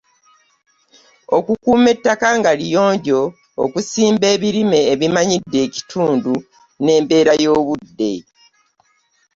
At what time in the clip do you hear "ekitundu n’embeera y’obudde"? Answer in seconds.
5.67-8.13